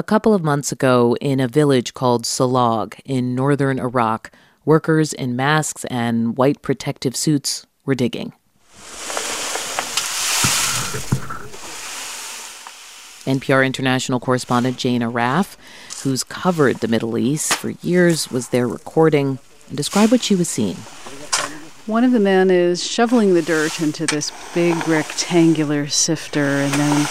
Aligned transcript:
A 0.00 0.02
couple 0.02 0.32
of 0.32 0.42
months 0.42 0.72
ago, 0.72 1.14
in 1.20 1.40
a 1.40 1.46
village 1.46 1.92
called 1.92 2.24
Salag 2.24 2.98
in 3.04 3.34
northern 3.34 3.78
Iraq, 3.78 4.30
workers 4.64 5.12
in 5.12 5.36
masks 5.36 5.84
and 5.90 6.38
white 6.38 6.62
protective 6.62 7.14
suits 7.14 7.66
were 7.84 7.94
digging. 7.94 8.32
NPR 13.26 13.66
international 13.66 14.20
correspondent 14.20 14.78
Jane 14.78 15.02
Arraf, 15.02 15.58
who's 16.02 16.24
covered 16.24 16.78
the 16.78 16.88
Middle 16.88 17.18
East 17.18 17.52
for 17.52 17.68
years, 17.82 18.30
was 18.30 18.48
there 18.48 18.66
recording 18.66 19.38
and 19.68 19.76
described 19.76 20.12
what 20.12 20.22
she 20.22 20.34
was 20.34 20.48
seeing. 20.48 20.76
One 21.84 22.04
of 22.04 22.12
the 22.12 22.20
men 22.20 22.50
is 22.50 22.82
shoveling 22.82 23.34
the 23.34 23.42
dirt 23.42 23.82
into 23.82 24.06
this 24.06 24.32
big 24.54 24.88
rectangular 24.88 25.88
sifter, 25.88 26.40
and 26.40 26.72
then 26.72 27.06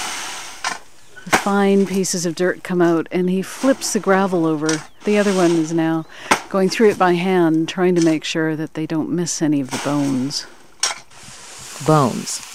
fine 1.29 1.85
pieces 1.85 2.25
of 2.25 2.35
dirt 2.35 2.63
come 2.63 2.81
out, 2.81 3.07
and 3.11 3.29
he 3.29 3.41
flips 3.41 3.93
the 3.93 3.99
gravel 3.99 4.45
over. 4.45 4.83
The 5.03 5.17
other 5.17 5.33
one 5.33 5.51
is 5.51 5.73
now 5.73 6.05
going 6.49 6.69
through 6.69 6.89
it 6.89 6.97
by 6.97 7.13
hand, 7.13 7.69
trying 7.69 7.95
to 7.95 8.01
make 8.01 8.23
sure 8.23 8.55
that 8.55 8.73
they 8.73 8.85
don't 8.85 9.09
miss 9.09 9.41
any 9.41 9.61
of 9.61 9.71
the 9.71 9.81
bones. 9.83 10.45
Bones. 11.85 12.45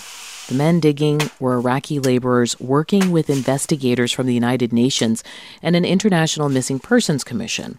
The 0.48 0.54
men 0.54 0.78
digging 0.78 1.22
were 1.40 1.54
Iraqi 1.54 1.98
laborers 1.98 2.60
working 2.60 3.10
with 3.10 3.30
investigators 3.30 4.12
from 4.12 4.26
the 4.26 4.34
United 4.34 4.72
Nations 4.72 5.24
and 5.62 5.74
an 5.74 5.86
international 5.86 6.50
missing 6.50 6.78
persons 6.78 7.24
commission. 7.24 7.78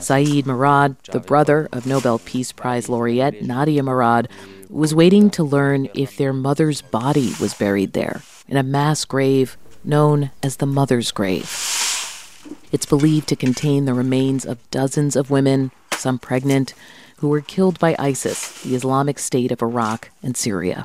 Saeed 0.00 0.46
Murad, 0.46 0.96
the 1.10 1.20
brother 1.20 1.68
of 1.72 1.86
Nobel 1.86 2.18
Peace 2.20 2.52
Prize 2.52 2.88
laureate 2.88 3.42
Nadia 3.42 3.82
Murad, 3.82 4.28
was 4.74 4.92
waiting 4.92 5.30
to 5.30 5.44
learn 5.44 5.88
if 5.94 6.16
their 6.16 6.32
mother's 6.32 6.82
body 6.82 7.32
was 7.40 7.54
buried 7.54 7.92
there 7.92 8.22
in 8.48 8.56
a 8.56 8.62
mass 8.62 9.04
grave 9.04 9.56
known 9.84 10.32
as 10.42 10.56
the 10.56 10.66
Mother's 10.66 11.12
Grave. 11.12 11.48
It's 12.72 12.84
believed 12.84 13.28
to 13.28 13.36
contain 13.36 13.84
the 13.84 13.94
remains 13.94 14.44
of 14.44 14.58
dozens 14.72 15.14
of 15.14 15.30
women, 15.30 15.70
some 15.92 16.18
pregnant, 16.18 16.74
who 17.18 17.28
were 17.28 17.40
killed 17.40 17.78
by 17.78 17.94
ISIS, 18.00 18.62
the 18.62 18.74
Islamic 18.74 19.20
State 19.20 19.52
of 19.52 19.62
Iraq 19.62 20.10
and 20.24 20.36
Syria. 20.36 20.84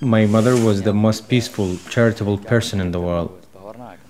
My 0.00 0.26
mother 0.26 0.56
was 0.56 0.82
the 0.82 0.92
most 0.92 1.28
peaceful, 1.28 1.76
charitable 1.88 2.38
person 2.38 2.80
in 2.80 2.90
the 2.90 3.00
world. 3.00 3.30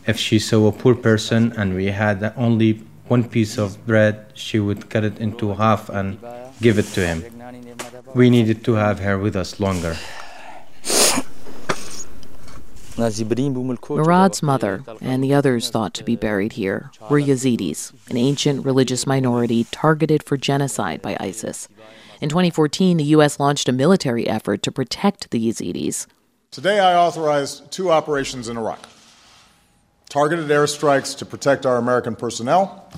If 0.07 0.19
she 0.19 0.39
saw 0.39 0.67
a 0.67 0.73
poor 0.73 0.95
person 0.95 1.53
and 1.59 1.75
we 1.75 1.87
had 1.87 2.33
only 2.37 2.83
one 3.09 3.29
piece 3.29 3.59
of 3.59 3.87
bread, 3.87 4.27
she 4.35 4.59
would 4.59 4.89
cut 4.89 5.05
it 5.05 5.19
into 5.19 5.55
half 5.55 5.89
and 5.89 6.19
give 6.61 6.79
it 6.79 6.87
to 6.87 7.07
him. 7.07 7.25
We 8.15 8.31
needed 8.31 8.65
to 8.65 8.75
have 8.75 9.01
her 9.01 9.19
with 9.19 9.37
us 9.37 9.61
longer. 9.61 9.97
Murad's 12.97 14.43
mother 14.43 14.85
and 15.01 15.23
the 15.23 15.35
others 15.35 15.69
thought 15.69 15.95
to 15.95 16.05
be 16.05 16.15
buried 16.15 16.53
here 16.53 16.93
were 17.11 17.21
Yazidis, 17.21 17.93
an 18.09 18.17
ancient 18.17 18.65
religious 18.65 19.05
minority 19.05 19.65
targeted 19.73 20.23
for 20.23 20.37
genocide 20.37 21.03
by 21.03 21.17
ISIS. 21.19 21.69
In 22.21 22.29
2014, 22.29 22.97
the 22.97 23.05
U.S. 23.05 23.41
launched 23.41 23.69
a 23.69 23.73
military 23.73 24.29
effort 24.29 24.63
to 24.63 24.71
protect 24.71 25.33
the 25.33 25.49
Yazidis. 25.49 26.07
Today, 26.53 26.79
I 26.79 26.95
authorized 26.95 27.71
two 27.73 27.91
operations 27.91 28.49
in 28.49 28.57
Iraq 28.57 28.87
targeted 30.15 30.47
airstrikes 30.47 31.19
to 31.19 31.27
protect 31.27 31.67
our 31.67 31.77
American 31.77 32.15
personnel, 32.15 32.89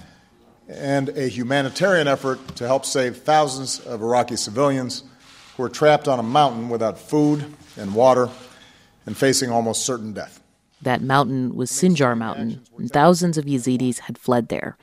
and 0.69 1.09
a 1.09 1.27
humanitarian 1.29 2.07
effort 2.07 2.39
to 2.55 2.67
help 2.67 2.85
save 2.85 3.17
thousands 3.17 3.81
of 3.87 4.03
Iraqi 4.03 4.37
civilians 4.37 5.03
who 5.57 5.63
are 5.63 5.71
trapped 5.71 6.09
on 6.09 6.19
a 6.19 6.23
mountain 6.23 6.69
without 6.69 6.99
food 6.99 7.55
and 7.79 7.95
water 7.95 8.29
and 9.07 9.17
facing 9.17 9.51
almost 9.51 9.87
certain 9.87 10.13
death. 10.13 10.43
That 10.83 11.01
mountain 11.01 11.57
was 11.57 11.71
Sinjar 11.71 12.19
Mountain, 12.19 12.61
and 12.77 12.91
thousands 12.91 13.39
of 13.39 13.47
Yazidis 13.47 14.01
had 14.01 14.19
fled 14.19 14.49
there. 14.49 14.77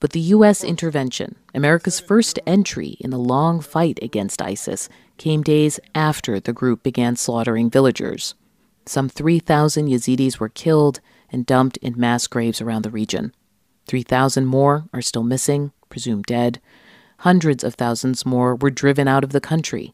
But 0.00 0.10
the 0.10 0.34
U.S. 0.34 0.64
intervention, 0.64 1.36
America's 1.54 2.00
first 2.00 2.40
entry 2.48 2.96
in 2.98 3.10
the 3.10 3.16
long 3.16 3.60
fight 3.60 4.00
against 4.02 4.42
ISIS, 4.42 4.88
came 5.18 5.44
days 5.44 5.78
after 5.94 6.40
the 6.40 6.52
group 6.52 6.82
began 6.82 7.14
slaughtering 7.14 7.70
villagers. 7.70 8.34
Some 8.86 9.08
3,000 9.08 9.86
Yazidis 9.86 10.40
were 10.40 10.48
killed 10.48 11.00
and 11.36 11.44
dumped 11.44 11.76
in 11.82 11.92
mass 12.00 12.26
graves 12.26 12.62
around 12.62 12.80
the 12.80 12.90
region. 12.90 13.30
3,000 13.88 14.46
more 14.46 14.86
are 14.94 15.02
still 15.02 15.22
missing, 15.22 15.70
presumed 15.90 16.24
dead. 16.24 16.62
Hundreds 17.18 17.62
of 17.62 17.74
thousands 17.74 18.24
more 18.24 18.56
were 18.56 18.70
driven 18.70 19.06
out 19.06 19.22
of 19.22 19.32
the 19.32 19.40
country. 19.40 19.92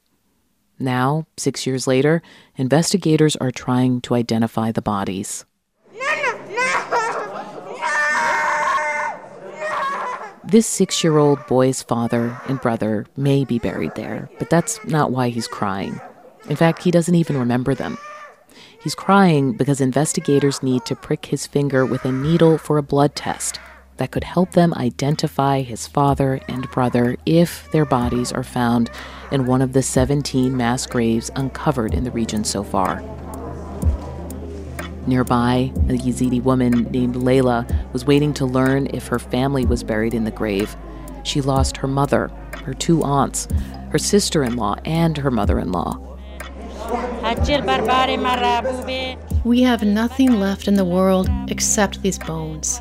Now, 0.78 1.26
six 1.36 1.66
years 1.66 1.88
later, 1.88 2.22
investigators 2.54 3.34
are 3.34 3.50
trying 3.50 4.02
to 4.02 4.14
identify 4.14 4.70
the 4.70 4.82
bodies. 4.82 5.44
This 10.44 10.68
six 10.68 11.02
year 11.02 11.18
old 11.18 11.44
boy's 11.48 11.82
father 11.82 12.40
and 12.46 12.60
brother 12.60 13.06
may 13.16 13.44
be 13.44 13.58
buried 13.58 13.96
there, 13.96 14.30
but 14.38 14.48
that's 14.48 14.78
not 14.84 15.10
why 15.10 15.30
he's 15.30 15.48
crying. 15.48 16.00
In 16.48 16.54
fact, 16.54 16.84
he 16.84 16.92
doesn't 16.92 17.16
even 17.16 17.36
remember 17.36 17.74
them. 17.74 17.98
He's 18.82 18.94
crying 18.96 19.52
because 19.52 19.80
investigators 19.80 20.60
need 20.60 20.84
to 20.86 20.96
prick 20.96 21.26
his 21.26 21.46
finger 21.46 21.86
with 21.86 22.04
a 22.04 22.10
needle 22.10 22.58
for 22.58 22.78
a 22.78 22.82
blood 22.82 23.14
test 23.14 23.60
that 23.98 24.10
could 24.10 24.24
help 24.24 24.52
them 24.52 24.74
identify 24.74 25.60
his 25.60 25.86
father 25.86 26.40
and 26.48 26.68
brother 26.72 27.16
if 27.24 27.70
their 27.70 27.84
bodies 27.84 28.32
are 28.32 28.42
found 28.42 28.90
in 29.30 29.46
one 29.46 29.62
of 29.62 29.72
the 29.72 29.82
17 29.82 30.56
mass 30.56 30.84
graves 30.86 31.30
uncovered 31.36 31.94
in 31.94 32.02
the 32.02 32.10
region 32.10 32.42
so 32.42 32.64
far. 32.64 33.00
Nearby, 35.06 35.72
a 35.88 35.92
Yazidi 35.92 36.42
woman 36.42 36.82
named 36.90 37.14
Layla 37.14 37.92
was 37.92 38.04
waiting 38.04 38.34
to 38.34 38.44
learn 38.44 38.88
if 38.92 39.06
her 39.06 39.20
family 39.20 39.64
was 39.64 39.84
buried 39.84 40.14
in 40.14 40.24
the 40.24 40.30
grave. 40.32 40.74
She 41.22 41.40
lost 41.40 41.76
her 41.76 41.88
mother, 41.88 42.32
her 42.64 42.74
two 42.74 43.04
aunts, 43.04 43.46
her 43.90 43.98
sister 43.98 44.42
in 44.42 44.56
law, 44.56 44.74
and 44.84 45.16
her 45.18 45.30
mother 45.30 45.60
in 45.60 45.70
law. 45.70 46.11
We 49.44 49.62
have 49.62 49.82
nothing 49.82 50.38
left 50.38 50.68
in 50.68 50.74
the 50.74 50.84
world 50.84 51.28
except 51.48 52.02
these 52.02 52.18
bones. 52.18 52.80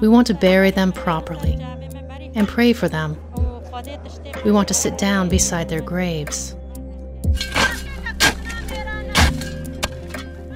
We 0.00 0.08
want 0.08 0.26
to 0.28 0.34
bury 0.34 0.70
them 0.70 0.92
properly 0.92 1.54
and 2.34 2.48
pray 2.48 2.72
for 2.72 2.88
them. 2.88 3.16
We 4.44 4.52
want 4.52 4.68
to 4.68 4.74
sit 4.74 4.98
down 4.98 5.28
beside 5.28 5.68
their 5.68 5.82
graves. 5.82 6.54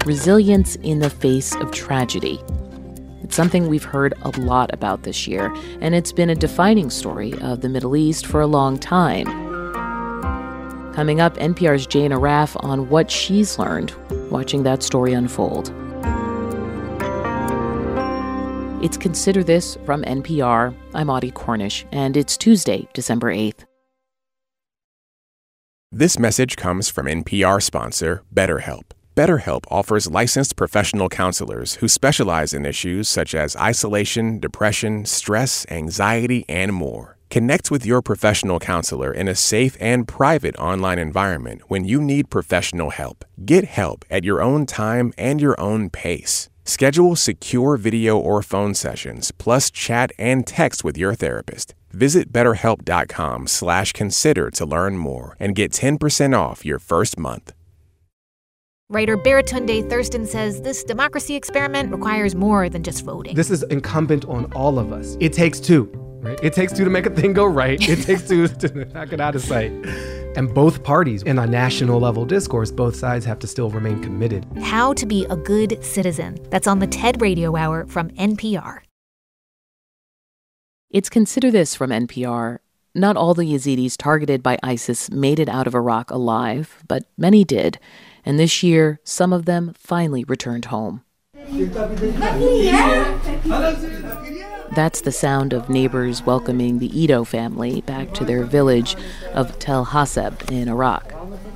resilience 0.09 0.75
in 0.77 1.01
the 1.01 1.11
face 1.11 1.55
of 1.57 1.71
tragedy. 1.71 2.41
It's 3.23 3.37
something 3.37 3.69
we've 3.69 3.85
heard 3.85 4.15
a 4.23 4.31
lot 4.41 4.73
about 4.73 5.03
this 5.03 5.29
year, 5.29 5.55
and 5.83 5.95
it's 5.95 6.13
been 6.13 6.31
a 6.31 6.35
defining 6.35 6.89
story 6.89 7.35
of 7.43 7.61
the 7.61 7.69
Middle 7.69 7.95
East 7.95 8.27
for 8.27 8.41
a 8.41 8.47
long 8.47 8.79
time. 8.79 9.48
Coming 10.99 11.21
up, 11.21 11.37
NPR's 11.37 11.87
Jane 11.87 12.11
Arraf 12.11 12.57
on 12.65 12.89
what 12.89 13.09
she's 13.09 13.57
learned 13.57 13.95
watching 14.33 14.65
that 14.65 14.83
story 14.83 15.13
unfold. 15.13 15.69
It's 18.83 18.97
Consider 18.97 19.45
This 19.45 19.79
from 19.87 20.03
NPR. 20.03 20.75
I'm 20.95 21.09
Audie 21.09 21.31
Cornish, 21.31 21.87
and 21.93 22.17
it's 22.17 22.37
Tuesday, 22.37 22.89
December 22.95 23.33
8th. 23.33 23.65
This 25.93 26.19
message 26.19 26.57
comes 26.57 26.89
from 26.89 27.07
NPR 27.07 27.63
sponsor 27.63 28.25
BetterHelp. 28.35 28.91
BetterHelp 29.15 29.67
offers 29.71 30.11
licensed 30.11 30.57
professional 30.57 31.09
counselors 31.09 31.75
who 31.75 31.87
specialize 31.87 32.53
in 32.53 32.67
issues 32.67 33.09
such 33.09 33.37
as 33.37 33.55
isolation, 33.55 34.41
depression, 34.41 35.05
stress, 35.05 35.65
anxiety, 35.71 36.45
and 36.49 36.73
more. 36.73 37.18
Connect 37.31 37.71
with 37.71 37.85
your 37.85 38.03
professional 38.03 38.59
counselor 38.59 39.13
in 39.13 39.29
a 39.29 39.35
safe 39.35 39.77
and 39.81 40.09
private 40.09 40.57
online 40.57 40.99
environment 40.99 41.63
when 41.69 41.85
you 41.85 42.01
need 42.01 42.31
professional 42.31 42.91
help. 42.91 43.25
Get 43.45 43.65
help 43.65 44.05
at 44.11 44.25
your 44.25 44.41
own 44.41 44.65
time 44.67 45.13
and 45.19 45.41
your 45.41 45.59
own 45.61 45.91
pace. 45.91 46.49
Schedule 46.65 47.17
secure 47.17 47.77
video 47.77 48.19
or 48.19 48.43
phone 48.43 48.75
sessions, 48.75 49.31
plus 49.33 49.71
chat 49.71 50.11
and 50.19 50.47
text 50.47 50.85
with 50.85 50.97
your 50.97 51.15
therapist. 51.15 51.75
Visit 51.93 52.33
betterhelp.com 52.33 53.47
slash 53.47 53.93
consider 53.93 54.51
to 54.51 54.67
learn 54.67 54.97
more 54.97 55.37
and 55.39 55.55
get 55.55 55.73
10% 55.73 56.37
off 56.37 56.65
your 56.65 56.79
first 56.79 57.19
month. 57.19 57.53
Writer 58.91 59.19
Baratunde 59.19 59.87
Thurston 59.91 60.25
says 60.25 60.63
this 60.63 60.83
democracy 60.83 61.35
experiment 61.35 61.93
requires 61.93 62.35
more 62.35 62.71
than 62.71 62.83
just 62.83 63.05
voting. 63.05 63.35
This 63.35 63.51
is 63.51 63.63
incumbent 63.65 64.25
on 64.25 64.51
all 64.55 64.79
of 64.79 64.93
us. 64.93 65.19
It 65.21 65.35
takes 65.35 65.61
two, 65.61 65.91
right? 66.21 66.39
It 66.43 66.53
takes 66.53 66.73
two 66.73 66.85
to 66.85 66.91
make 66.91 67.07
a 67.07 67.11
thing 67.11 67.33
go 67.33 67.45
right. 67.45 67.79
It 67.89 68.03
takes 68.03 68.27
two 68.27 68.49
to 68.63 68.85
knock 68.87 69.13
it 69.13 69.21
out 69.21 69.35
of 69.35 69.43
sight. 69.43 69.73
And 70.37 70.53
both 70.53 70.83
parties, 70.85 71.23
in 71.23 71.39
a 71.39 71.47
national 71.47 71.99
level 71.99 72.25
discourse, 72.25 72.71
both 72.71 72.95
sides 72.95 73.25
have 73.25 73.39
to 73.41 73.47
still 73.47 73.71
remain 73.71 74.03
committed. 74.03 74.47
How 74.61 74.93
to 74.95 75.07
be 75.07 75.25
a 75.27 75.37
good 75.37 75.83
citizen. 75.85 76.39
That's 76.51 76.67
on 76.67 76.79
the 76.79 76.87
TED 76.87 77.21
Radio 77.21 77.57
Hour 77.57 77.87
from 77.87 78.11
NPR. 78.11 78.81
It's 80.91 81.09
Consider 81.09 81.51
This 81.51 81.75
from 81.75 81.91
NPR. 81.91 82.59
Not 82.95 83.17
all 83.17 83.35
the 83.35 83.45
Yazidis 83.45 83.97
targeted 83.97 84.43
by 84.43 84.59
ISIS 84.63 85.11
made 85.11 85.39
it 85.39 85.49
out 85.49 85.67
of 85.67 85.75
Iraq 85.75 86.11
alive, 86.11 86.83
but 86.89 87.05
many 87.17 87.45
did. 87.45 87.79
And 88.25 88.39
this 88.39 88.63
year, 88.63 89.01
some 89.05 89.33
of 89.33 89.45
them 89.45 89.75
finally 89.77 90.25
returned 90.25 90.67
home. 90.67 91.05
That's 94.73 95.01
the 95.01 95.13
sound 95.13 95.53
of 95.53 95.69
neighbors 95.69 96.25
welcoming 96.25 96.79
the 96.79 96.97
Ido 96.99 97.25
family 97.25 97.81
back 97.83 98.13
to 98.15 98.25
their 98.25 98.45
village 98.45 98.97
of 99.33 99.59
Tel 99.59 99.87
Haseb 99.87 100.51
in 100.51 100.69
Iraq. 100.69 101.13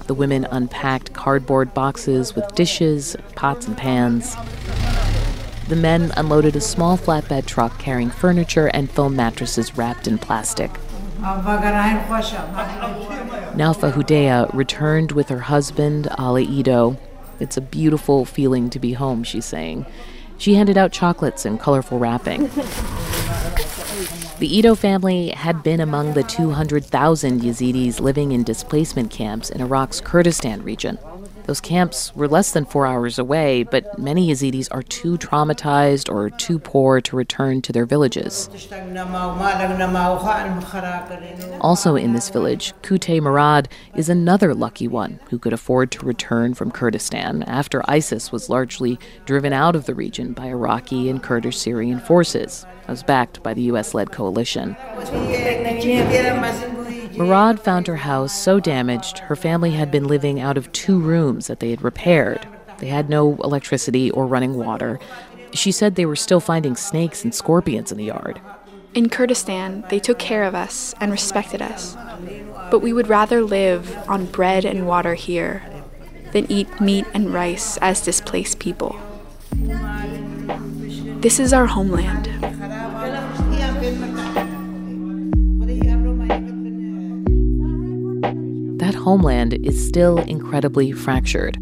The 0.06 0.14
women 0.14 0.46
unpacked 0.50 1.12
cardboard 1.12 1.74
boxes 1.74 2.34
with 2.34 2.54
dishes, 2.54 3.16
pots, 3.36 3.68
and 3.68 3.76
pans. 3.76 4.34
The 5.68 5.76
men 5.76 6.12
unloaded 6.16 6.56
a 6.56 6.60
small 6.60 6.98
flatbed 6.98 7.46
truck 7.46 7.78
carrying 7.78 8.10
furniture 8.10 8.66
and 8.68 8.90
foam 8.90 9.14
mattresses 9.14 9.76
wrapped 9.76 10.08
in 10.08 10.18
plastic. 10.18 10.70
Nalfa 13.54 13.92
Hudea 13.92 14.50
returned 14.52 15.12
with 15.12 15.28
her 15.28 15.38
husband, 15.38 16.08
Ali 16.18 16.44
Ido. 16.44 16.98
It's 17.38 17.56
a 17.56 17.60
beautiful 17.60 18.24
feeling 18.24 18.70
to 18.70 18.80
be 18.80 18.94
home, 18.94 19.22
she's 19.22 19.44
saying. 19.44 19.86
She 20.36 20.54
handed 20.54 20.76
out 20.76 20.90
chocolates 20.90 21.44
and 21.44 21.60
colorful 21.60 22.00
wrapping. 22.00 22.50
The 24.42 24.58
Ido 24.58 24.74
family 24.74 25.28
had 25.28 25.62
been 25.62 25.78
among 25.78 26.14
the 26.14 26.24
200,000 26.24 27.42
Yazidis 27.42 28.00
living 28.00 28.32
in 28.32 28.42
displacement 28.42 29.08
camps 29.08 29.50
in 29.50 29.60
Iraq's 29.60 30.00
Kurdistan 30.00 30.64
region. 30.64 30.98
Those 31.44 31.60
camps 31.60 32.14
were 32.14 32.28
less 32.28 32.52
than 32.52 32.64
four 32.64 32.86
hours 32.86 33.18
away, 33.18 33.64
but 33.64 33.98
many 33.98 34.30
Yazidis 34.30 34.68
are 34.70 34.82
too 34.82 35.18
traumatized 35.18 36.12
or 36.12 36.30
too 36.30 36.58
poor 36.58 37.00
to 37.00 37.16
return 37.16 37.62
to 37.62 37.72
their 37.72 37.84
villages. 37.84 38.48
Also 41.60 41.96
in 41.96 42.12
this 42.12 42.28
village, 42.28 42.72
Kute 42.82 43.20
Murad 43.20 43.68
is 43.94 44.08
another 44.08 44.54
lucky 44.54 44.86
one 44.86 45.18
who 45.30 45.38
could 45.38 45.52
afford 45.52 45.90
to 45.92 46.06
return 46.06 46.54
from 46.54 46.70
Kurdistan 46.70 47.42
after 47.44 47.82
ISIS 47.90 48.30
was 48.30 48.48
largely 48.48 48.98
driven 49.24 49.52
out 49.52 49.74
of 49.74 49.86
the 49.86 49.94
region 49.94 50.32
by 50.32 50.46
Iraqi 50.46 51.08
and 51.08 51.22
Kurdish 51.22 51.58
Syrian 51.58 51.98
forces, 51.98 52.64
as 52.86 53.02
backed 53.02 53.42
by 53.42 53.54
the 53.54 53.62
U.S. 53.62 53.94
led 53.94 54.12
coalition. 54.12 54.76
Murad 57.16 57.60
found 57.60 57.86
her 57.86 57.96
house 57.96 58.32
so 58.32 58.58
damaged 58.58 59.18
her 59.18 59.36
family 59.36 59.72
had 59.72 59.90
been 59.90 60.04
living 60.04 60.40
out 60.40 60.56
of 60.56 60.72
two 60.72 60.98
rooms 60.98 61.46
that 61.46 61.60
they 61.60 61.70
had 61.70 61.82
repaired. 61.82 62.46
They 62.78 62.88
had 62.88 63.10
no 63.10 63.36
electricity 63.36 64.10
or 64.10 64.26
running 64.26 64.54
water. 64.54 64.98
She 65.52 65.72
said 65.72 65.94
they 65.94 66.06
were 66.06 66.16
still 66.16 66.40
finding 66.40 66.74
snakes 66.74 67.22
and 67.22 67.34
scorpions 67.34 67.92
in 67.92 67.98
the 67.98 68.04
yard. 68.04 68.40
In 68.94 69.08
Kurdistan, 69.08 69.84
they 69.88 69.98
took 69.98 70.18
care 70.18 70.44
of 70.44 70.54
us 70.54 70.94
and 71.00 71.12
respected 71.12 71.62
us. 71.62 71.96
But 72.70 72.80
we 72.80 72.92
would 72.92 73.08
rather 73.08 73.42
live 73.42 73.96
on 74.08 74.26
bread 74.26 74.64
and 74.64 74.86
water 74.86 75.14
here 75.14 75.62
than 76.32 76.50
eat 76.50 76.80
meat 76.80 77.06
and 77.14 77.32
rice 77.32 77.76
as 77.78 78.00
displaced 78.00 78.58
people. 78.58 78.98
This 81.20 81.38
is 81.38 81.52
our 81.52 81.66
homeland. 81.66 82.26
That 88.92 88.98
homeland 88.98 89.54
is 89.66 89.88
still 89.88 90.18
incredibly 90.18 90.92
fractured. 90.92 91.56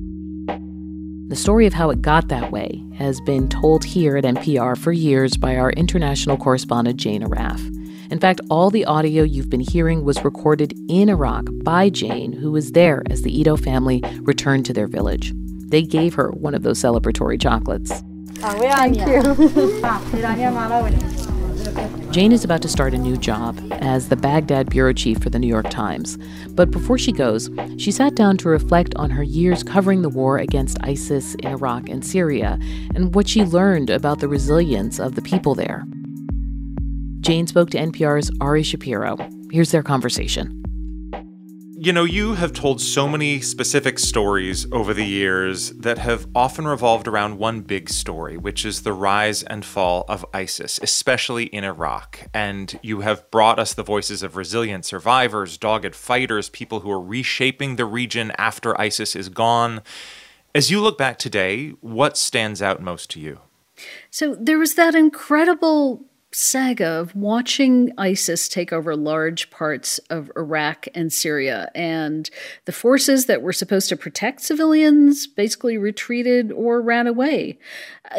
The 1.28 1.36
story 1.36 1.64
of 1.64 1.72
how 1.72 1.90
it 1.90 2.02
got 2.02 2.26
that 2.26 2.50
way 2.50 2.82
has 2.96 3.20
been 3.20 3.48
told 3.48 3.84
here 3.84 4.16
at 4.16 4.24
NPR 4.24 4.76
for 4.76 4.90
years 4.90 5.36
by 5.36 5.56
our 5.56 5.70
international 5.70 6.36
correspondent 6.36 6.98
Jane 6.98 7.22
Arraf. 7.22 7.60
In 8.10 8.18
fact, 8.18 8.40
all 8.50 8.68
the 8.68 8.84
audio 8.84 9.22
you've 9.22 9.48
been 9.48 9.60
hearing 9.60 10.04
was 10.04 10.24
recorded 10.24 10.74
in 10.88 11.08
Iraq 11.08 11.46
by 11.62 11.88
Jane, 11.88 12.32
who 12.32 12.50
was 12.50 12.72
there 12.72 13.04
as 13.08 13.22
the 13.22 13.32
Ido 13.32 13.56
family 13.56 14.02
returned 14.22 14.66
to 14.66 14.72
their 14.72 14.88
village. 14.88 15.32
They 15.68 15.82
gave 15.82 16.14
her 16.14 16.30
one 16.30 16.56
of 16.56 16.64
those 16.64 16.82
celebratory 16.82 17.40
chocolates. 17.40 17.92
Thank 18.34 18.96
you. 18.96 19.80
Jane 22.10 22.32
is 22.32 22.42
about 22.42 22.60
to 22.62 22.68
start 22.68 22.92
a 22.92 22.98
new 22.98 23.16
job 23.16 23.56
as 23.70 24.08
the 24.08 24.16
Baghdad 24.16 24.68
bureau 24.68 24.92
chief 24.92 25.18
for 25.22 25.30
the 25.30 25.38
New 25.38 25.46
York 25.46 25.70
Times. 25.70 26.18
But 26.48 26.72
before 26.72 26.98
she 26.98 27.12
goes, 27.12 27.48
she 27.78 27.92
sat 27.92 28.16
down 28.16 28.36
to 28.38 28.48
reflect 28.48 28.92
on 28.96 29.10
her 29.10 29.22
years 29.22 29.62
covering 29.62 30.02
the 30.02 30.08
war 30.08 30.38
against 30.38 30.82
ISIS 30.82 31.36
in 31.36 31.46
Iraq 31.46 31.88
and 31.88 32.04
Syria 32.04 32.58
and 32.96 33.14
what 33.14 33.28
she 33.28 33.44
learned 33.44 33.90
about 33.90 34.18
the 34.18 34.26
resilience 34.26 34.98
of 34.98 35.14
the 35.14 35.22
people 35.22 35.54
there. 35.54 35.84
Jane 37.20 37.46
spoke 37.46 37.70
to 37.70 37.78
NPR's 37.78 38.32
Ari 38.40 38.64
Shapiro. 38.64 39.16
Here's 39.52 39.70
their 39.70 39.84
conversation 39.84 40.59
you 41.82 41.94
know, 41.94 42.04
you 42.04 42.34
have 42.34 42.52
told 42.52 42.78
so 42.78 43.08
many 43.08 43.40
specific 43.40 43.98
stories 43.98 44.70
over 44.70 44.92
the 44.92 45.06
years 45.06 45.70
that 45.70 45.96
have 45.96 46.28
often 46.34 46.66
revolved 46.66 47.08
around 47.08 47.38
one 47.38 47.62
big 47.62 47.88
story, 47.88 48.36
which 48.36 48.66
is 48.66 48.82
the 48.82 48.92
rise 48.92 49.42
and 49.44 49.64
fall 49.64 50.04
of 50.06 50.22
ISIS, 50.34 50.78
especially 50.82 51.44
in 51.44 51.64
Iraq. 51.64 52.28
And 52.34 52.78
you 52.82 53.00
have 53.00 53.30
brought 53.30 53.58
us 53.58 53.72
the 53.72 53.82
voices 53.82 54.22
of 54.22 54.36
resilient 54.36 54.84
survivors, 54.84 55.56
dogged 55.56 55.94
fighters, 55.94 56.50
people 56.50 56.80
who 56.80 56.90
are 56.90 57.00
reshaping 57.00 57.76
the 57.76 57.86
region 57.86 58.30
after 58.36 58.78
ISIS 58.78 59.16
is 59.16 59.30
gone. 59.30 59.80
As 60.54 60.70
you 60.70 60.82
look 60.82 60.98
back 60.98 61.18
today, 61.18 61.70
what 61.80 62.18
stands 62.18 62.60
out 62.60 62.82
most 62.82 63.08
to 63.12 63.20
you? 63.20 63.40
So 64.10 64.34
there 64.34 64.58
was 64.58 64.74
that 64.74 64.94
incredible 64.94 66.04
saga 66.32 66.86
of 66.86 67.14
watching 67.16 67.92
ISIS 67.98 68.48
take 68.48 68.72
over 68.72 68.94
large 68.94 69.50
parts 69.50 69.98
of 70.10 70.30
Iraq 70.36 70.86
and 70.94 71.12
Syria, 71.12 71.70
and 71.74 72.30
the 72.66 72.72
forces 72.72 73.26
that 73.26 73.42
were 73.42 73.52
supposed 73.52 73.88
to 73.88 73.96
protect 73.96 74.40
civilians 74.40 75.26
basically 75.26 75.76
retreated 75.76 76.52
or 76.52 76.80
ran 76.80 77.06
away. 77.06 77.58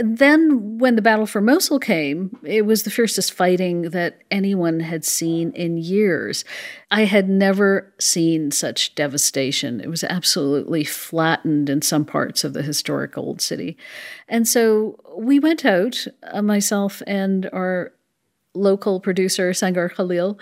Then, 0.01 0.77
when 0.77 0.95
the 0.95 1.01
battle 1.01 1.25
for 1.25 1.41
Mosul 1.41 1.79
came, 1.79 2.37
it 2.43 2.65
was 2.65 2.83
the 2.83 2.89
fiercest 2.89 3.33
fighting 3.33 3.83
that 3.91 4.19
anyone 4.29 4.81
had 4.81 5.05
seen 5.05 5.51
in 5.51 5.77
years. 5.77 6.43
I 6.89 7.05
had 7.05 7.29
never 7.29 7.93
seen 7.99 8.51
such 8.51 8.93
devastation. 8.95 9.79
It 9.79 9.89
was 9.89 10.03
absolutely 10.03 10.83
flattened 10.83 11.69
in 11.69 11.81
some 11.81 12.03
parts 12.03 12.43
of 12.43 12.53
the 12.53 12.61
historic 12.61 13.17
old 13.17 13.41
city. 13.41 13.77
And 14.27 14.47
so 14.47 14.97
we 15.17 15.39
went 15.39 15.65
out, 15.65 16.05
uh, 16.23 16.41
myself 16.41 17.01
and 17.07 17.49
our 17.53 17.93
local 18.53 18.99
producer, 18.99 19.51
Sangar 19.51 19.93
Khaleel. 19.93 20.39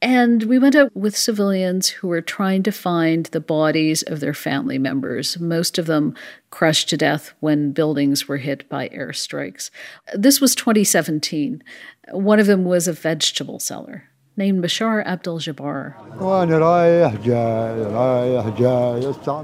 And 0.00 0.44
we 0.44 0.60
went 0.60 0.76
out 0.76 0.94
with 0.94 1.16
civilians 1.16 1.88
who 1.88 2.08
were 2.08 2.20
trying 2.20 2.62
to 2.62 2.72
find 2.72 3.26
the 3.26 3.40
bodies 3.40 4.02
of 4.02 4.20
their 4.20 4.34
family 4.34 4.78
members, 4.78 5.40
most 5.40 5.76
of 5.76 5.86
them 5.86 6.14
crushed 6.50 6.88
to 6.90 6.96
death 6.96 7.34
when 7.40 7.72
buildings 7.72 8.28
were 8.28 8.36
hit 8.36 8.68
by 8.68 8.88
airstrikes. 8.90 9.70
This 10.14 10.40
was 10.40 10.54
2017. 10.54 11.64
One 12.12 12.38
of 12.38 12.46
them 12.46 12.64
was 12.64 12.86
a 12.86 12.92
vegetable 12.92 13.58
seller 13.58 14.07
named 14.38 14.62
Bashar 14.62 15.04
Abdul 15.04 15.40
Jabbar. 15.40 15.94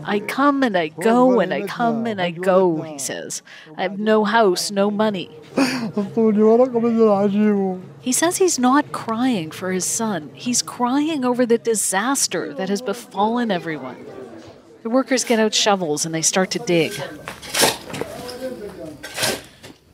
I 0.08 0.20
come 0.20 0.62
and 0.62 0.78
I 0.78 0.88
go 0.88 1.40
and 1.40 1.52
I 1.52 1.66
come 1.66 2.06
and 2.06 2.22
I 2.22 2.30
go, 2.30 2.80
he 2.82 2.98
says. 2.98 3.42
I 3.76 3.82
have 3.82 3.98
no 3.98 4.24
house, 4.24 4.70
no 4.70 4.90
money. 4.90 5.30
He 8.00 8.12
says 8.12 8.36
he's 8.36 8.58
not 8.58 8.92
crying 8.92 9.50
for 9.50 9.72
his 9.72 9.84
son, 9.84 10.30
he's 10.34 10.62
crying 10.62 11.24
over 11.24 11.44
the 11.44 11.58
disaster 11.58 12.54
that 12.54 12.68
has 12.68 12.80
befallen 12.80 13.50
everyone. 13.50 14.06
The 14.82 14.90
workers 14.90 15.24
get 15.24 15.38
out 15.38 15.54
shovels 15.54 16.06
and 16.06 16.14
they 16.14 16.22
start 16.22 16.50
to 16.52 16.58
dig. 16.58 16.92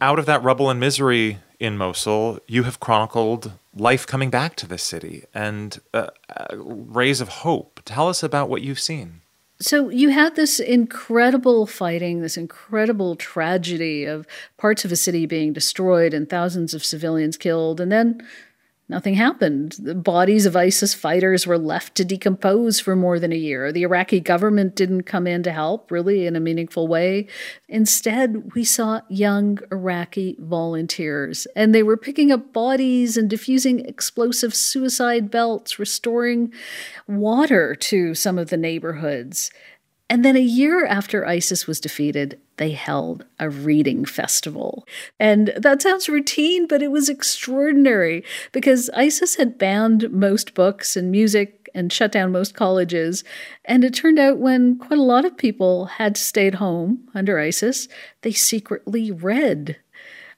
Out 0.01 0.19
of 0.19 0.27
that 0.27 0.43
rubble 0.43 0.71
and 0.71 0.81
misery 0.81 1.39
in 1.61 1.77
Mosul, 1.77 2.41
you 2.49 2.65
have 2.65 2.81
chronicled 2.81 3.53
life 3.77 4.07
coming 4.07 4.31
back 4.31 4.57
to 4.57 4.67
this 4.67 4.83
city 4.83 5.25
and 5.33 5.79
uh, 5.95 6.09
uh, 6.35 6.57
rays 6.57 7.21
of 7.21 7.29
hope. 7.29 7.81
Tell 7.85 8.09
us 8.09 8.23
about 8.23 8.49
what 8.49 8.63
you've 8.63 8.81
seen. 8.81 9.21
So 9.61 9.91
you 9.91 10.09
had 10.09 10.37
this 10.37 10.59
incredible 10.59 11.67
fighting, 11.67 12.23
this 12.23 12.39
incredible 12.39 13.15
tragedy 13.15 14.07
of 14.07 14.27
parts 14.57 14.87
of 14.87 14.91
a 14.91 14.97
city 14.97 15.27
being 15.27 15.53
destroyed 15.53 16.15
and 16.15 16.29
thousands 16.29 16.73
of 16.73 16.83
civilians 16.83 17.37
killed, 17.37 17.79
and 17.79 17.93
then 17.93 18.27
Nothing 18.91 19.15
happened. 19.15 19.77
The 19.79 19.95
bodies 19.95 20.47
of 20.47 20.57
ISIS 20.57 20.95
fighters 20.95 21.47
were 21.47 21.59
left 21.59 21.95
to 21.95 22.05
decompose 22.05 22.81
for 22.81 22.97
more 22.97 23.21
than 23.21 23.33
a 23.33 23.37
year. 23.37 23.71
The 23.71 23.85
Iraqi 23.85 24.19
government 24.19 24.75
didn't 24.75 25.05
come 25.05 25.29
in 25.29 25.45
to 25.45 25.53
help, 25.53 25.93
really, 25.93 26.27
in 26.27 26.35
a 26.35 26.41
meaningful 26.41 26.89
way. 26.89 27.29
Instead, 27.69 28.53
we 28.57 28.65
saw 28.65 29.03
young 29.09 29.61
Iraqi 29.71 30.35
volunteers, 30.41 31.47
and 31.55 31.73
they 31.73 31.85
were 31.85 31.97
picking 31.97 32.33
up 32.33 32.53
bodies 32.53 33.17
and 33.17 33.31
diffusing 33.31 33.79
explosive 33.87 34.57
suicide 34.57 35.31
belts, 35.31 35.79
restoring 35.79 36.53
water 37.07 37.77
to 37.77 38.17
some 38.17 38.39
of 38.39 38.51
the 38.51 38.57
neighborhoods. 38.57 39.53
And 40.11 40.25
then 40.25 40.35
a 40.35 40.41
year 40.41 40.85
after 40.85 41.25
ISIS 41.25 41.69
was 41.69 41.79
defeated, 41.79 42.41
they 42.57 42.73
held 42.73 43.25
a 43.39 43.49
reading 43.49 44.05
festival. 44.05 44.85
And 45.21 45.53
that 45.57 45.81
sounds 45.81 46.09
routine, 46.09 46.67
but 46.67 46.83
it 46.83 46.91
was 46.91 47.09
extraordinary 47.09 48.25
because 48.51 48.91
ISIS 48.91 49.37
had 49.37 49.57
banned 49.57 50.11
most 50.11 50.53
books 50.53 50.97
and 50.97 51.13
music 51.13 51.71
and 51.77 51.93
shut 51.93 52.11
down 52.11 52.33
most 52.33 52.55
colleges. 52.55 53.23
And 53.65 53.85
it 53.85 53.95
turned 53.95 54.19
out 54.19 54.39
when 54.39 54.79
quite 54.79 54.99
a 54.99 55.03
lot 55.03 55.25
of 55.25 55.37
people 55.37 55.87
had 55.87 56.17
stayed 56.17 56.57
home 56.57 57.09
under 57.15 57.39
ISIS, 57.39 57.87
they 58.23 58.33
secretly 58.33 59.13
read 59.13 59.77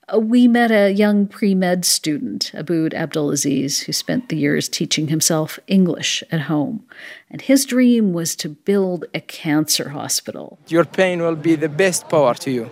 Uh, 0.09 0.19
we 0.19 0.49
met 0.49 0.71
a 0.73 0.91
young 0.91 1.27
pre 1.27 1.55
med 1.55 1.85
student, 1.85 2.51
Aboud 2.55 2.93
Abdulaziz, 2.93 3.85
who 3.85 3.93
spent 3.93 4.29
the 4.29 4.37
years 4.37 4.69
teaching 4.69 5.09
himself 5.09 5.61
English 5.69 6.25
at 6.33 6.41
home. 6.41 6.85
And 7.31 7.41
his 7.41 7.65
dream 7.65 8.13
was 8.13 8.35
to 8.37 8.49
build 8.49 9.05
a 9.15 9.21
cancer 9.21 9.91
hospital. 9.91 10.59
Your 10.67 10.85
pain 10.85 11.23
will 11.23 11.37
be 11.37 11.55
the 11.55 11.69
best 11.69 12.09
power 12.09 12.35
to 12.35 12.51
you 12.51 12.71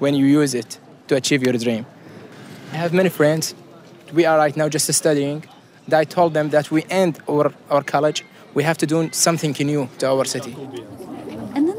when 0.00 0.14
you 0.14 0.26
use 0.26 0.54
it 0.54 0.78
to 1.08 1.16
achieve 1.16 1.42
your 1.42 1.54
dream. 1.54 1.86
I 2.72 2.76
have 2.76 2.92
many 2.92 3.08
friends. 3.08 3.54
We 4.12 4.26
are 4.26 4.36
right 4.36 4.56
now 4.56 4.68
just 4.68 4.92
studying. 4.92 5.44
And 5.86 5.94
I 5.94 6.04
told 6.04 6.34
them 6.34 6.50
that 6.50 6.70
we 6.70 6.84
end 6.90 7.20
our, 7.28 7.52
our 7.70 7.82
college, 7.82 8.22
we 8.54 8.64
have 8.64 8.76
to 8.78 8.86
do 8.86 9.08
something 9.12 9.54
new 9.60 9.88
to 9.98 10.10
our 10.10 10.24
city. 10.24 10.54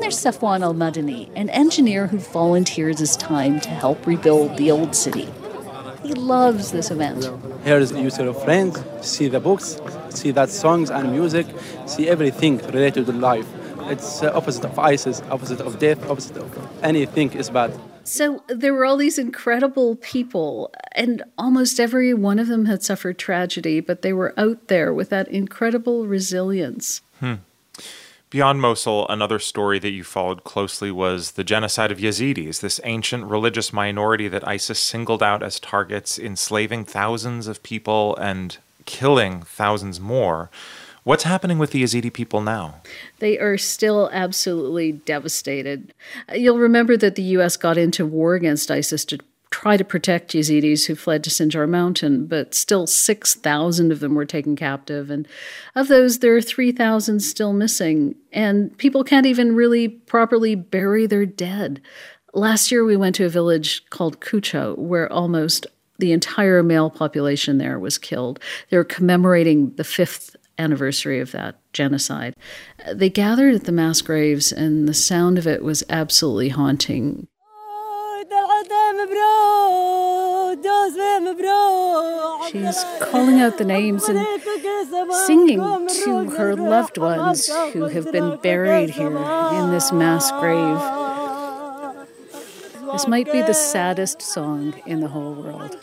And 0.08 0.14
there's 0.14 0.24
Safwan 0.24 0.62
Al 0.62 0.74
Madani, 0.74 1.30
an 1.36 1.50
engineer 1.50 2.08
who 2.08 2.18
volunteers 2.18 3.00
his 3.00 3.18
time 3.18 3.60
to 3.60 3.70
help 3.70 4.08
rebuild 4.08 4.56
the 4.56 4.72
old 4.72 4.96
city. 4.96 5.28
He 6.02 6.14
loves 6.14 6.72
this 6.72 6.92
event. 6.92 7.30
Here 7.66 7.78
is 7.78 7.92
you 7.92 8.10
see 8.10 8.24
your 8.24 8.34
friends, 8.34 8.82
see 9.02 9.28
the 9.28 9.42
books, 9.42 9.82
see 10.08 10.32
that 10.32 10.50
songs 10.50 10.90
and 10.90 11.12
music, 11.12 11.46
see 11.88 12.08
everything 12.08 12.60
related 12.68 13.08
to 13.08 13.12
life. 13.12 13.50
It's 13.92 14.24
uh, 14.24 14.32
opposite 14.34 14.64
of 14.64 14.80
ISIS, 14.80 15.22
opposite 15.30 15.60
of 15.60 15.78
death, 15.78 16.10
opposite 16.10 16.38
of 16.38 16.58
anything 16.82 17.34
is 17.34 17.50
bad. 17.50 17.78
So 18.06 18.42
there 18.48 18.74
were 18.74 18.86
all 18.86 18.96
these 18.96 19.18
incredible 19.18 19.98
people, 19.98 20.74
and 20.94 21.22
almost 21.38 21.82
every 21.82 22.14
one 22.14 22.40
of 22.40 22.48
them 22.48 22.64
had 22.64 22.82
suffered 22.82 23.18
tragedy, 23.18 23.82
but 23.82 24.04
they 24.04 24.14
were 24.14 24.34
out 24.40 24.70
there 24.70 24.94
with 24.94 25.10
that 25.10 25.28
incredible 25.28 26.08
resilience. 26.08 27.02
Hmm. 27.20 27.44
Beyond 28.30 28.60
Mosul, 28.60 29.08
another 29.08 29.40
story 29.40 29.80
that 29.80 29.92
you 29.92 30.04
followed 30.04 30.44
closely 30.44 30.92
was 30.92 31.32
the 31.32 31.46
genocide 31.46 31.94
of 31.94 32.00
Yazidis, 32.00 32.60
this 32.60 32.82
ancient 32.84 33.24
religious 33.24 33.72
minority 33.72 34.28
that 34.28 34.46
ISIS 34.46 34.80
singled 34.80 35.24
out 35.24 35.42
as 35.42 35.62
targets, 35.62 36.20
enslaving 36.20 36.84
thousands 36.84 37.48
of 37.48 37.64
people 37.64 38.18
and 38.18 38.58
killing 38.86 39.44
thousands 39.44 40.02
more. 40.02 40.50
What's 41.06 41.24
happening 41.24 41.58
with 41.58 41.72
the 41.72 41.84
Yazidi 41.84 42.12
people 42.12 42.42
now? 42.42 42.82
They 43.20 43.40
are 43.40 43.58
still 43.58 44.10
absolutely 44.12 44.92
devastated. 44.92 45.94
You'll 46.34 46.58
remember 46.58 46.98
that 46.98 47.16
the 47.16 47.24
U.S. 47.24 47.56
got 47.56 47.78
into 47.78 48.06
war 48.06 48.36
against 48.36 48.70
ISIS 48.70 49.06
to 49.06 49.20
try 49.62 49.76
to 49.76 49.84
protect 49.84 50.34
Yazidis 50.34 50.86
who 50.86 50.94
fled 50.94 51.24
to 51.24 51.32
Sinjar 51.32 51.68
Mountain, 51.68 52.28
but 52.28 52.54
still 52.54 52.86
6,000 52.86 53.92
of 53.92 54.00
them 54.00 54.14
were 54.14 54.24
taken 54.24 54.56
captive. 54.56 55.10
And 55.10 55.28
of 55.74 55.88
those, 55.88 56.20
there 56.20 56.36
are 56.36 56.42
3,000 56.44 57.22
still 57.22 57.54
missing. 57.54 58.14
And 58.32 58.78
people 58.78 59.04
can't 59.04 59.26
even 59.26 59.56
really 59.56 59.88
properly 59.88 60.54
bury 60.54 61.08
their 61.08 61.26
dead. 61.26 61.82
Last 62.36 62.72
year, 62.72 62.86
we 62.86 62.96
went 62.96 63.16
to 63.16 63.26
a 63.26 63.30
village 63.30 63.84
called 63.90 64.20
Kocho, 64.20 64.78
where 64.78 65.12
almost 65.12 65.66
the 65.98 66.12
entire 66.12 66.62
male 66.62 66.92
population 66.92 67.58
there 67.58 67.80
was 67.80 67.98
killed. 67.98 68.40
They 68.70 68.78
were 68.78 68.84
commemorating 68.84 69.74
the 69.74 69.84
fifth 69.84 70.36
anniversary 70.60 71.20
of 71.20 71.32
that 71.32 71.60
genocide. 71.74 72.36
They 72.94 73.10
gathered 73.10 73.56
at 73.56 73.64
the 73.64 73.72
mass 73.72 74.02
graves, 74.04 74.52
and 74.52 74.88
the 74.88 74.94
sound 74.94 75.40
of 75.40 75.48
it 75.48 75.64
was 75.64 75.84
absolutely 75.90 76.50
haunting. 76.50 77.28
She's 82.50 82.84
calling 83.02 83.40
out 83.40 83.58
the 83.58 83.66
names 83.66 84.08
and 84.08 84.26
singing 85.26 85.60
to 86.04 86.30
her 86.38 86.56
loved 86.56 86.98
ones 86.98 87.48
who 87.74 87.86
have 87.86 88.12
been 88.12 88.38
buried 88.38 88.92
here 88.92 89.08
in 89.08 89.72
this 89.72 89.92
mass 89.92 90.32
grave. 90.32 90.97
This 92.92 93.08
might 93.08 93.32
be 93.32 93.42
the 93.42 93.54
saddest 93.54 94.22
song 94.22 94.74
in 94.86 95.00
the 95.00 95.08
whole 95.08 95.34
world. 95.34 95.76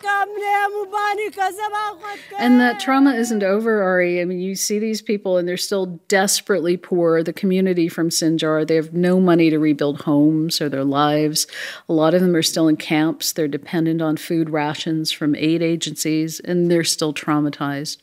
And 2.39 2.61
that 2.61 2.81
trauma 2.81 3.15
isn't 3.15 3.43
over, 3.43 3.83
Ari. 3.83 4.21
I 4.21 4.25
mean, 4.25 4.41
you 4.41 4.55
see 4.55 4.79
these 4.79 5.03
people 5.03 5.37
and 5.37 5.47
they're 5.47 5.57
still 5.57 6.01
desperately 6.09 6.77
poor. 6.77 7.23
The 7.23 7.33
community 7.33 7.89
from 7.89 8.09
Sinjar, 8.11 8.67
they 8.67 8.77
have 8.77 8.93
no 8.93 9.21
money 9.21 9.51
to 9.51 9.59
rebuild 9.59 10.03
homes 10.03 10.61
or 10.61 10.69
their 10.69 10.85
lives. 10.85 11.47
A 11.89 11.93
lot 11.93 12.15
of 12.15 12.21
them 12.21 12.35
are 12.35 12.43
still 12.43 12.69
in 12.69 12.77
camps. 12.77 13.33
They're 13.33 13.49
dependent 13.49 14.01
on 14.03 14.17
food 14.17 14.51
rations 14.51 15.13
from 15.13 15.35
aid 15.35 15.63
agencies, 15.63 16.41
and 16.41 16.71
they're 16.71 16.85
still 16.85 17.15
traumatized. 17.15 17.99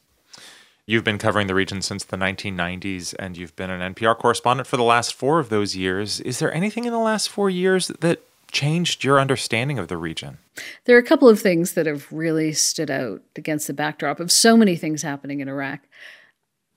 You've 0.85 1.03
been 1.03 1.19
covering 1.19 1.47
the 1.47 1.55
region 1.55 1.81
since 1.81 2.03
the 2.03 2.17
1990s, 2.17 3.15
and 3.17 3.37
you've 3.37 3.55
been 3.55 3.69
an 3.69 3.93
NPR 3.93 4.17
correspondent 4.17 4.67
for 4.67 4.77
the 4.77 4.83
last 4.83 5.13
four 5.13 5.39
of 5.39 5.49
those 5.49 5.75
years. 5.75 6.19
Is 6.21 6.39
there 6.39 6.53
anything 6.53 6.85
in 6.85 6.91
the 6.91 6.99
last 6.99 7.29
four 7.29 7.49
years 7.49 7.87
that 7.87 8.23
changed 8.51 9.03
your 9.03 9.19
understanding 9.19 9.79
of 9.79 9.87
the 9.87 9.97
region? 9.97 10.37
There 10.85 10.95
are 10.95 10.99
a 10.99 11.03
couple 11.03 11.29
of 11.29 11.39
things 11.39 11.73
that 11.73 11.85
have 11.85 12.11
really 12.11 12.53
stood 12.53 12.91
out 12.91 13.21
against 13.35 13.67
the 13.67 13.73
backdrop 13.73 14.19
of 14.19 14.31
so 14.31 14.57
many 14.57 14.75
things 14.75 15.01
happening 15.01 15.39
in 15.39 15.47
Iraq. 15.47 15.81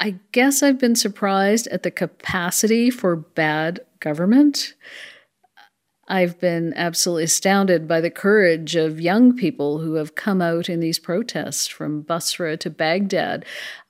I 0.00 0.16
guess 0.32 0.62
I've 0.62 0.78
been 0.78 0.96
surprised 0.96 1.66
at 1.68 1.82
the 1.82 1.90
capacity 1.90 2.90
for 2.90 3.16
bad 3.16 3.80
government. 4.00 4.74
I've 6.06 6.38
been 6.38 6.74
absolutely 6.76 7.24
astounded 7.24 7.88
by 7.88 8.00
the 8.00 8.10
courage 8.10 8.76
of 8.76 9.00
young 9.00 9.34
people 9.34 9.78
who 9.78 9.94
have 9.94 10.14
come 10.14 10.42
out 10.42 10.68
in 10.68 10.80
these 10.80 10.98
protests 10.98 11.66
from 11.66 12.02
Basra 12.02 12.58
to 12.58 12.68
Baghdad, 12.68 13.46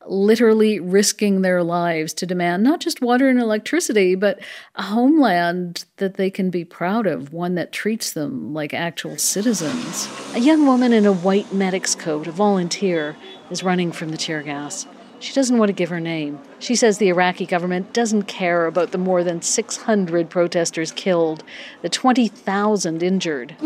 literally 0.06 0.78
risking 0.78 1.42
their 1.42 1.62
lives 1.64 2.12
to 2.14 2.26
demand 2.26 2.62
not 2.62 2.80
just 2.80 3.00
water 3.00 3.28
and 3.28 3.40
electricity, 3.40 4.14
but 4.14 4.38
a 4.76 4.82
homeland 4.82 5.86
that 5.96 6.14
they 6.14 6.30
can 6.30 6.50
be 6.50 6.64
proud 6.64 7.06
of, 7.06 7.32
one 7.32 7.56
that 7.56 7.72
treats 7.72 8.12
them 8.12 8.54
like 8.54 8.72
actual 8.72 9.18
citizens. 9.18 10.08
A 10.34 10.40
young 10.40 10.66
woman 10.66 10.92
in 10.92 11.06
a 11.06 11.12
white 11.12 11.52
medic's 11.52 11.94
coat, 11.94 12.28
a 12.28 12.32
volunteer, 12.32 13.16
is 13.50 13.64
running 13.64 13.90
from 13.90 14.10
the 14.10 14.16
tear 14.16 14.42
gas. 14.42 14.86
She 15.24 15.32
doesn't 15.32 15.56
want 15.56 15.70
to 15.70 15.72
give 15.72 15.88
her 15.88 16.00
name. 16.00 16.38
She 16.58 16.74
says 16.74 16.98
the 16.98 17.08
Iraqi 17.08 17.46
government 17.46 17.94
doesn't 17.94 18.24
care 18.24 18.66
about 18.66 18.92
the 18.92 18.98
more 18.98 19.24
than 19.24 19.40
600 19.40 20.28
protesters 20.28 20.92
killed, 20.92 21.42
the 21.80 21.88
20,000 21.88 23.02
injured. 23.02 23.56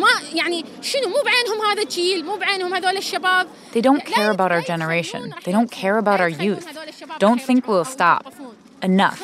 They 3.72 3.80
don't 3.80 4.04
care 4.04 4.30
about 4.30 4.52
our 4.52 4.62
generation. 4.62 5.34
They 5.44 5.50
don't 5.50 5.72
care 5.72 5.98
about 5.98 6.20
our 6.20 6.28
youth. 6.28 6.78
Don't 7.18 7.42
think 7.42 7.66
we'll 7.66 7.84
stop. 7.84 8.32
Enough. 8.80 9.20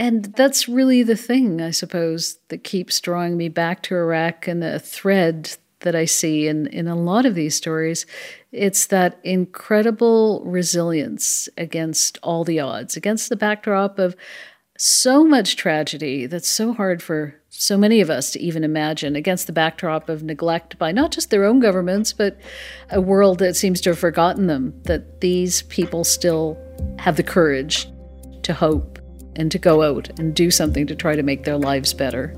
And 0.00 0.24
that's 0.34 0.68
really 0.68 1.04
the 1.04 1.16
thing, 1.16 1.62
I 1.62 1.70
suppose, 1.70 2.40
that 2.48 2.64
keeps 2.64 3.00
drawing 3.00 3.36
me 3.36 3.48
back 3.48 3.84
to 3.84 3.94
Iraq 3.94 4.48
and 4.48 4.60
the 4.60 4.80
thread 4.80 5.56
that 5.80 5.94
I 5.94 6.04
see 6.04 6.48
in, 6.48 6.66
in 6.68 6.88
a 6.88 6.96
lot 6.96 7.26
of 7.26 7.34
these 7.34 7.54
stories. 7.54 8.06
It's 8.52 8.86
that 8.86 9.18
incredible 9.22 10.42
resilience 10.44 11.48
against 11.56 12.18
all 12.22 12.44
the 12.44 12.60
odds, 12.60 12.96
against 12.96 13.28
the 13.28 13.36
backdrop 13.36 13.98
of 13.98 14.16
so 14.76 15.24
much 15.24 15.56
tragedy 15.56 16.26
that's 16.26 16.48
so 16.48 16.72
hard 16.72 17.02
for 17.02 17.34
so 17.50 17.76
many 17.76 18.00
of 18.00 18.10
us 18.10 18.30
to 18.30 18.40
even 18.40 18.62
imagine, 18.62 19.16
against 19.16 19.46
the 19.46 19.52
backdrop 19.52 20.08
of 20.08 20.22
neglect 20.22 20.78
by 20.78 20.92
not 20.92 21.10
just 21.10 21.30
their 21.30 21.44
own 21.44 21.58
governments, 21.58 22.12
but 22.12 22.38
a 22.90 23.00
world 23.00 23.38
that 23.40 23.56
seems 23.56 23.80
to 23.80 23.90
have 23.90 23.98
forgotten 23.98 24.46
them, 24.46 24.72
that 24.84 25.20
these 25.20 25.62
people 25.62 26.04
still 26.04 26.56
have 26.98 27.16
the 27.16 27.22
courage 27.22 27.88
to 28.42 28.52
hope 28.52 29.00
and 29.34 29.50
to 29.50 29.58
go 29.58 29.82
out 29.82 30.08
and 30.18 30.34
do 30.34 30.50
something 30.50 30.86
to 30.86 30.94
try 30.94 31.16
to 31.16 31.22
make 31.22 31.44
their 31.44 31.58
lives 31.58 31.92
better. 31.92 32.34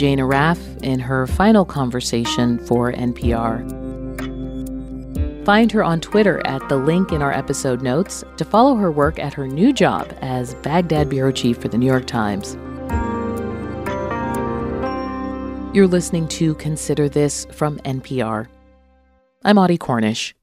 Jane 0.00 0.18
Arraf 0.18 0.58
in 0.82 0.98
her 0.98 1.26
final 1.26 1.66
conversation 1.66 2.58
for 2.60 2.90
NPR. 2.90 3.68
Find 5.44 5.70
her 5.70 5.84
on 5.84 6.00
Twitter 6.00 6.40
at 6.46 6.66
the 6.70 6.78
link 6.78 7.12
in 7.12 7.20
our 7.20 7.34
episode 7.34 7.82
notes 7.82 8.24
to 8.38 8.46
follow 8.46 8.76
her 8.76 8.90
work 8.90 9.18
at 9.18 9.34
her 9.34 9.46
new 9.46 9.74
job 9.74 10.10
as 10.22 10.54
Baghdad 10.54 11.10
bureau 11.10 11.32
chief 11.32 11.58
for 11.58 11.68
the 11.68 11.76
New 11.76 11.84
York 11.84 12.06
Times. 12.06 12.54
You're 15.76 15.86
listening 15.86 16.28
to 16.28 16.54
Consider 16.54 17.10
This 17.10 17.46
from 17.52 17.76
NPR. 17.80 18.46
I'm 19.44 19.58
Audie 19.58 19.76
Cornish. 19.76 20.34